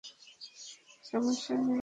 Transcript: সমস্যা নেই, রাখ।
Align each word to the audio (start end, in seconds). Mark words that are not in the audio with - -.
সমস্যা 1.03 1.53
নেই, 1.57 1.67
রাখ। 1.67 1.79